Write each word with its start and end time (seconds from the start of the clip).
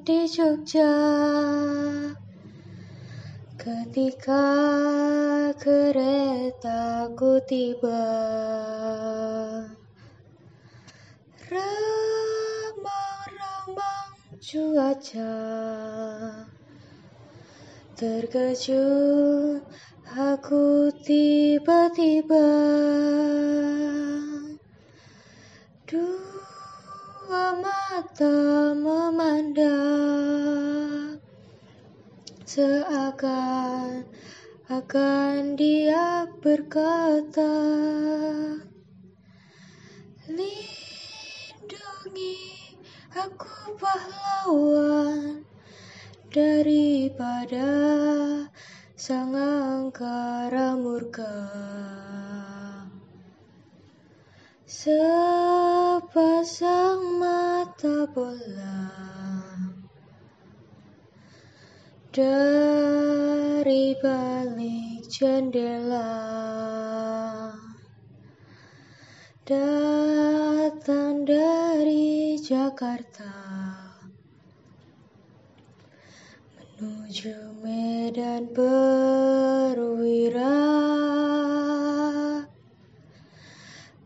di 0.00 0.24
Jogja. 0.24 0.92
Ketika 3.60 4.48
keretaku 5.60 7.44
tiba 7.44 8.08
Remang-remang 11.44 12.00
cuaca 14.40 15.36
Terkejut 18.00 19.60
aku 20.08 20.88
tiba-tiba 21.04 22.48
Dua 25.84 27.44
mata 27.60 28.72
Seakan 32.60 34.04
akan 34.68 35.56
dia 35.56 36.28
berkata 36.44 37.56
Lindungi 40.28 41.56
aku 43.16 43.80
pahlawan 43.80 45.40
daripada 46.28 47.72
sang 48.92 49.32
angkara 49.32 50.76
murka. 50.76 51.32
Sepasang 54.68 56.04
mata 57.16 58.04
bola 58.12 59.09
dari 62.10 63.94
balik 64.02 65.06
jendela 65.06 66.10
datang 69.46 71.22
dari 71.22 72.34
Jakarta 72.34 73.30
menuju 76.58 77.62
Medan 77.62 78.50
Perwira. 78.50 80.58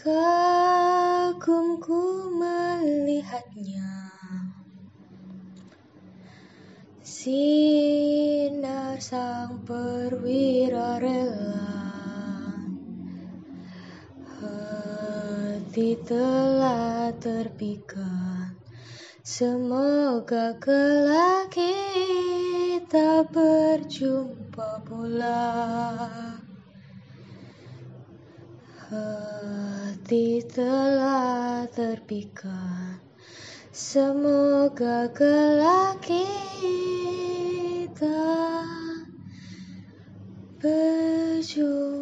Kagumku 0.00 2.00
melihatnya 2.32 4.09
sinar 7.20 8.96
sang 8.96 9.60
perwira 9.68 10.96
rela. 10.96 11.76
Hati 14.40 16.00
telah 16.00 17.12
terpikat. 17.20 18.56
Semoga 19.20 20.56
kelak 20.64 21.52
kita 21.52 23.28
berjumpa 23.28 24.80
pula. 24.88 25.52
Hati 28.88 30.40
telah 30.48 31.68
terpikat 31.68 33.09
Semoga 33.70 35.06
kelak 35.14 36.02
kita 36.02 36.66
berjumpa 40.58 41.99